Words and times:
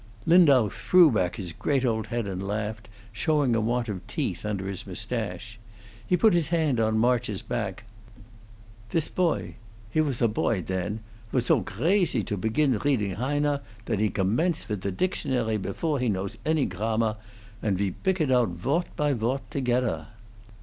Lindau 0.25 0.67
threw 0.67 1.11
back 1.11 1.35
his 1.35 1.51
great 1.51 1.85
old 1.85 2.07
head 2.07 2.25
and 2.25 2.41
laughed, 2.41 2.89
showing 3.11 3.53
a 3.55 3.61
want 3.61 3.87
of 3.87 4.07
teeth 4.07 4.43
under 4.43 4.67
his 4.67 4.87
mustache. 4.87 5.59
He 6.07 6.17
put 6.17 6.33
his 6.33 6.47
hand 6.47 6.79
on 6.79 6.97
March's 6.97 7.43
back. 7.43 7.83
"This 8.89 9.09
poy 9.09 9.57
he 9.91 10.01
was 10.01 10.19
a 10.19 10.27
poy 10.27 10.63
den 10.63 11.01
wars 11.31 11.45
so 11.45 11.59
gracy 11.59 12.23
to 12.23 12.35
pekin 12.35 12.79
reading 12.79 13.11
Heine 13.11 13.59
that 13.85 13.99
he 13.99 14.09
gommence 14.09 14.67
with 14.67 14.81
the 14.81 14.91
tictionary 14.91 15.61
bevore 15.61 15.99
he 15.99 16.09
knows 16.09 16.35
any 16.47 16.65
Grammar, 16.65 17.17
and 17.61 17.77
ve 17.77 17.91
bick 17.91 18.19
it 18.19 18.31
out 18.31 18.49
vort 18.49 18.87
by 18.95 19.13
vort 19.13 19.47
togeder." 19.51 20.07